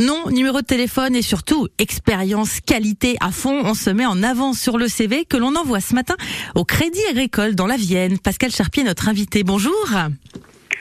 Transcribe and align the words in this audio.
nom, 0.00 0.30
numéro 0.30 0.60
de 0.60 0.66
téléphone 0.66 1.14
et 1.14 1.22
surtout 1.22 1.68
expérience, 1.78 2.60
qualité 2.60 3.16
à 3.20 3.30
fond. 3.30 3.62
On 3.64 3.74
se 3.74 3.90
met 3.90 4.06
en 4.06 4.22
avant 4.22 4.52
sur 4.52 4.78
le 4.78 4.88
CV 4.88 5.24
que 5.24 5.36
l'on 5.36 5.54
envoie 5.54 5.80
ce 5.80 5.94
matin 5.94 6.16
au 6.54 6.64
Crédit 6.64 7.04
Agricole 7.10 7.54
dans 7.54 7.66
la 7.66 7.76
Vienne. 7.76 8.18
Pascal 8.18 8.50
Charpier, 8.50 8.82
notre 8.82 9.08
invité. 9.08 9.44
Bonjour. 9.44 9.74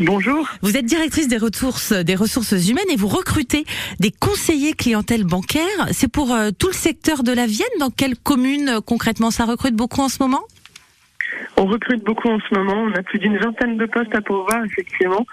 Bonjour. 0.00 0.48
Vous 0.62 0.76
êtes 0.76 0.86
directrice 0.86 1.28
des 1.28 1.36
ressources, 1.36 1.92
des 1.92 2.16
ressources 2.16 2.68
humaines 2.68 2.84
et 2.90 2.96
vous 2.96 3.06
recrutez 3.06 3.64
des 4.00 4.10
conseillers 4.10 4.72
clientèle 4.72 5.22
bancaire. 5.22 5.62
C'est 5.92 6.08
pour 6.08 6.32
euh, 6.32 6.50
tout 6.56 6.66
le 6.66 6.74
secteur 6.74 7.22
de 7.22 7.30
la 7.30 7.46
Vienne. 7.46 7.66
Dans 7.78 7.90
quelle 7.90 8.16
commune 8.16 8.68
euh, 8.68 8.80
concrètement? 8.80 9.30
Ça 9.30 9.44
recrute 9.44 9.76
beaucoup 9.76 10.00
en 10.00 10.08
ce 10.08 10.16
moment? 10.20 10.42
On 11.56 11.66
recrute 11.66 12.04
beaucoup 12.04 12.28
en 12.28 12.38
ce 12.38 12.54
moment. 12.54 12.82
On 12.82 12.92
a 12.92 13.02
plus 13.02 13.18
d'une 13.18 13.38
vingtaine 13.38 13.76
de 13.76 13.86
postes 13.86 14.14
à 14.14 14.20
pourvoir, 14.20 14.64
effectivement. 14.64 15.26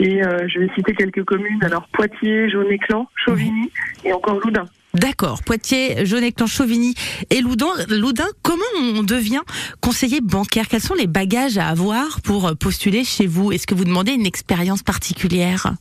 Et 0.00 0.22
euh, 0.24 0.46
je 0.48 0.60
vais 0.60 0.68
citer 0.74 0.94
quelques 0.94 1.24
communes. 1.24 1.62
Alors 1.62 1.86
Poitiers, 1.88 2.48
Jaune-Éclan, 2.50 3.08
Chauvigny 3.14 3.70
et 4.04 4.12
encore 4.12 4.40
Loudun. 4.40 4.64
D'accord. 4.94 5.42
Poitiers, 5.44 6.04
Jaune-Éclan, 6.06 6.46
Chauvigny 6.46 6.94
et 7.30 7.40
Loudun. 7.40 7.66
Loudun, 7.88 8.26
comment 8.42 8.62
on 8.96 9.02
devient 9.02 9.42
conseiller 9.80 10.20
bancaire? 10.20 10.66
Quels 10.68 10.80
sont 10.80 10.94
les 10.94 11.06
bagages 11.06 11.58
à 11.58 11.68
avoir 11.68 12.20
pour 12.22 12.50
postuler 12.58 13.04
chez 13.04 13.26
vous? 13.26 13.52
Est-ce 13.52 13.66
que 13.66 13.74
vous 13.74 13.84
demandez 13.84 14.12
une 14.12 14.26
expérience 14.26 14.82
particulière? 14.82 15.72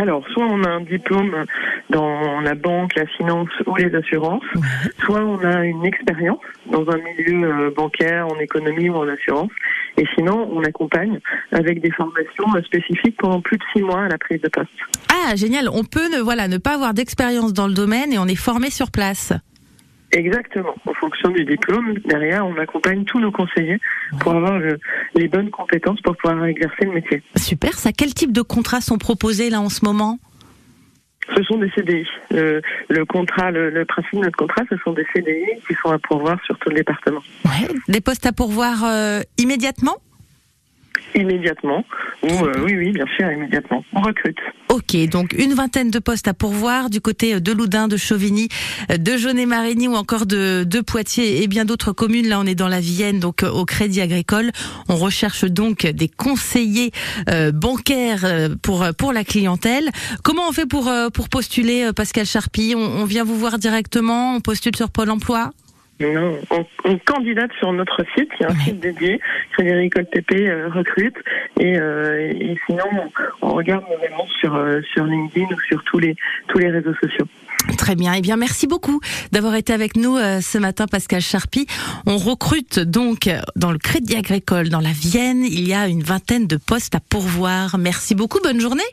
Alors, 0.00 0.22
soit 0.32 0.44
on 0.44 0.62
a 0.64 0.68
un 0.68 0.80
diplôme 0.82 1.46
dans 1.90 2.40
la 2.40 2.54
banque, 2.54 2.94
la 2.96 3.06
finance 3.06 3.48
ou 3.66 3.76
les 3.76 3.94
assurances, 3.94 4.42
soit 5.04 5.20
on 5.22 5.38
a 5.44 5.64
une 5.64 5.84
expérience 5.84 6.40
dans 6.70 6.84
un 6.88 6.98
milieu 6.98 7.44
euh, 7.44 7.70
bancaire, 7.70 8.26
en 8.26 8.38
économie 8.40 8.88
ou 8.90 8.96
en 8.96 9.08
assurance. 9.08 9.50
Et 9.96 10.04
sinon, 10.14 10.48
on 10.52 10.62
accompagne 10.64 11.20
avec 11.52 11.80
des 11.80 11.90
formations 11.92 12.54
euh, 12.56 12.62
spécifiques 12.62 13.16
pendant 13.18 13.40
plus 13.40 13.56
de 13.58 13.64
six 13.72 13.82
mois 13.82 14.02
à 14.02 14.08
la 14.08 14.18
prise 14.18 14.40
de 14.40 14.48
poste. 14.48 14.70
Ah, 15.12 15.36
génial. 15.36 15.68
On 15.72 15.84
peut 15.84 16.08
ne, 16.14 16.20
voilà, 16.20 16.48
ne 16.48 16.58
pas 16.58 16.74
avoir 16.74 16.92
d'expérience 16.92 17.52
dans 17.52 17.66
le 17.68 17.74
domaine 17.74 18.12
et 18.12 18.18
on 18.18 18.26
est 18.26 18.34
formé 18.34 18.70
sur 18.70 18.90
place. 18.90 19.32
Exactement. 20.12 20.74
En 20.86 20.94
fonction 20.94 21.30
du 21.30 21.44
diplôme, 21.44 21.94
derrière, 22.04 22.46
on 22.46 22.56
accompagne 22.58 23.04
tous 23.04 23.18
nos 23.18 23.32
conseillers 23.32 23.78
pour 24.20 24.34
avoir 24.34 24.58
le- 24.58 24.78
les 25.14 25.28
bonnes 25.28 25.50
compétences 25.50 26.00
pour 26.00 26.16
pouvoir 26.16 26.44
exercer 26.46 26.84
le 26.84 26.92
métier. 26.92 27.22
Super. 27.36 27.74
Ça, 27.74 27.90
quel 27.92 28.14
type 28.14 28.32
de 28.32 28.42
contrats 28.42 28.80
sont 28.80 28.98
proposés 28.98 29.50
là 29.50 29.60
en 29.60 29.68
ce 29.68 29.84
moment? 29.84 30.18
Ce 31.34 31.42
sont 31.42 31.58
des 31.58 31.70
CDI. 31.70 32.06
Le, 32.30 32.62
le 32.88 33.04
contrat, 33.04 33.50
le, 33.50 33.70
le 33.70 33.84
principe 33.84 34.14
de 34.14 34.24
notre 34.24 34.36
contrat, 34.36 34.62
ce 34.70 34.76
sont 34.84 34.92
des 34.92 35.06
CDI 35.14 35.60
qui 35.66 35.74
sont 35.82 35.90
à 35.90 35.98
pourvoir 35.98 36.38
sur 36.44 36.58
tout 36.58 36.70
le 36.70 36.76
département. 36.76 37.20
Ouais. 37.44 37.68
Des 37.88 38.00
postes 38.00 38.26
à 38.26 38.32
pourvoir 38.32 38.84
euh, 38.84 39.20
immédiatement? 39.38 39.96
Immédiatement. 41.14 41.84
Ou, 42.22 42.28
euh, 42.28 42.52
oui, 42.64 42.74
oui, 42.76 42.92
bien 42.92 43.06
sûr, 43.16 43.30
immédiatement. 43.30 43.84
On 43.94 44.00
recrute. 44.00 44.38
Ok, 44.68 44.96
donc 45.08 45.32
une 45.38 45.54
vingtaine 45.54 45.90
de 45.90 45.98
postes 45.98 46.28
à 46.28 46.34
pourvoir 46.34 46.90
du 46.90 47.00
côté 47.00 47.40
de 47.40 47.52
Loudun, 47.52 47.88
de 47.88 47.96
Chauvigny, 47.96 48.48
de 48.90 49.16
Jaunet-Marigny 49.16 49.88
ou 49.88 49.94
encore 49.94 50.26
de, 50.26 50.64
de 50.64 50.80
Poitiers 50.80 51.42
et 51.42 51.46
bien 51.46 51.64
d'autres 51.64 51.92
communes. 51.92 52.28
Là, 52.28 52.40
on 52.40 52.44
est 52.46 52.54
dans 52.54 52.68
la 52.68 52.80
Vienne, 52.80 53.20
donc 53.20 53.42
euh, 53.42 53.50
au 53.50 53.64
Crédit 53.64 54.00
Agricole. 54.00 54.50
On 54.88 54.96
recherche 54.96 55.44
donc 55.44 55.86
des 55.86 56.08
conseillers 56.08 56.90
euh, 57.30 57.52
bancaires 57.52 58.24
euh, 58.24 58.48
pour 58.62 58.84
pour 58.98 59.12
la 59.12 59.24
clientèle. 59.24 59.90
Comment 60.22 60.48
on 60.48 60.52
fait 60.52 60.66
pour 60.66 60.88
euh, 60.88 61.08
pour 61.08 61.28
postuler, 61.28 61.84
euh, 61.84 61.92
Pascal 61.92 62.26
Charpie 62.26 62.74
on, 62.76 62.80
on 62.80 63.04
vient 63.04 63.24
vous 63.24 63.36
voir 63.36 63.58
directement, 63.58 64.36
on 64.36 64.40
postule 64.40 64.76
sur 64.76 64.90
Pôle 64.90 65.10
Emploi? 65.10 65.50
Non, 65.98 66.38
on, 66.50 66.66
on 66.84 66.98
candidate 66.98 67.50
sur 67.58 67.72
notre 67.72 68.04
site, 68.16 68.28
il 68.38 68.42
y 68.42 68.44
a 68.44 68.50
un 68.50 68.54
site 68.56 68.80
dédié, 68.80 69.18
Crédit 69.52 69.70
Agricole 69.70 70.06
TP 70.12 70.32
euh, 70.42 70.68
recrute, 70.68 71.16
et, 71.58 71.78
euh, 71.78 72.32
et 72.32 72.58
sinon 72.66 72.84
on, 73.40 73.48
on 73.48 73.54
regarde 73.54 73.84
nos 73.88 74.26
sur 74.40 74.54
euh, 74.54 74.80
sur 74.92 75.04
LinkedIn 75.04 75.46
ou 75.46 75.60
sur 75.68 75.82
tous 75.84 75.98
les 75.98 76.14
tous 76.48 76.58
les 76.58 76.70
réseaux 76.70 76.94
sociaux. 77.02 77.26
Très 77.78 77.96
bien. 77.96 78.12
Eh 78.14 78.20
bien, 78.20 78.36
merci 78.36 78.66
beaucoup 78.66 79.00
d'avoir 79.32 79.54
été 79.54 79.72
avec 79.72 79.96
nous 79.96 80.16
euh, 80.16 80.40
ce 80.40 80.58
matin, 80.58 80.86
Pascal 80.86 81.20
Charpie. 81.20 81.66
On 82.06 82.18
recrute 82.18 82.78
donc 82.78 83.30
dans 83.56 83.72
le 83.72 83.78
Crédit 83.78 84.16
Agricole, 84.16 84.68
dans 84.68 84.80
la 84.80 84.92
Vienne. 84.92 85.44
Il 85.44 85.66
y 85.66 85.74
a 85.74 85.88
une 85.88 86.02
vingtaine 86.02 86.46
de 86.46 86.58
postes 86.58 86.94
à 86.94 87.00
pourvoir. 87.00 87.78
Merci 87.78 88.14
beaucoup. 88.14 88.38
Bonne 88.42 88.60
journée. 88.60 88.84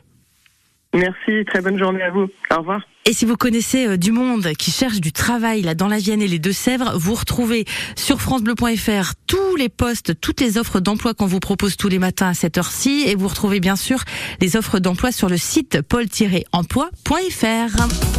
Merci, 0.94 1.44
très 1.44 1.60
bonne 1.60 1.78
journée 1.78 2.02
à 2.02 2.10
vous. 2.10 2.28
Au 2.52 2.58
revoir. 2.58 2.80
Et 3.04 3.12
si 3.12 3.26
vous 3.26 3.36
connaissez 3.36 3.86
euh, 3.86 3.96
du 3.98 4.12
monde 4.12 4.52
qui 4.58 4.70
cherche 4.70 5.00
du 5.00 5.12
travail 5.12 5.60
là 5.60 5.74
dans 5.74 5.88
la 5.88 5.98
Vienne 5.98 6.22
et 6.22 6.28
les 6.28 6.38
Deux-Sèvres, 6.38 6.96
vous 6.96 7.14
retrouvez 7.14 7.66
sur 7.96 8.20
francebleu.fr 8.20 9.12
tous 9.26 9.56
les 9.56 9.68
postes, 9.68 10.18
toutes 10.20 10.40
les 10.40 10.56
offres 10.56 10.80
d'emploi 10.80 11.12
qu'on 11.12 11.26
vous 11.26 11.40
propose 11.40 11.76
tous 11.76 11.88
les 11.88 11.98
matins 11.98 12.28
à 12.28 12.34
cette 12.34 12.56
heure-ci 12.56 13.04
et 13.06 13.16
vous 13.16 13.28
retrouvez 13.28 13.60
bien 13.60 13.76
sûr 13.76 13.98
les 14.40 14.56
offres 14.56 14.78
d'emploi 14.78 15.12
sur 15.12 15.28
le 15.28 15.36
site 15.36 15.82
pôle-emploi.fr. 15.82 18.14